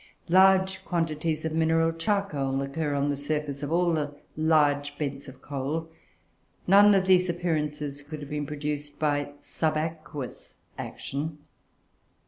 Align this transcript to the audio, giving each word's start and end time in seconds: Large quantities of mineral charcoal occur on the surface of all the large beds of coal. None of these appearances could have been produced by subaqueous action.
Large 0.29 0.83
quantities 0.83 1.45
of 1.45 1.51
mineral 1.53 1.91
charcoal 1.91 2.63
occur 2.63 2.95
on 2.95 3.11
the 3.11 3.15
surface 3.15 3.61
of 3.61 3.71
all 3.71 3.93
the 3.93 4.15
large 4.35 4.97
beds 4.97 5.27
of 5.27 5.43
coal. 5.43 5.91
None 6.65 6.95
of 6.95 7.05
these 7.05 7.29
appearances 7.29 8.01
could 8.01 8.21
have 8.21 8.29
been 8.31 8.47
produced 8.47 8.97
by 8.97 9.33
subaqueous 9.41 10.55
action. 10.75 11.37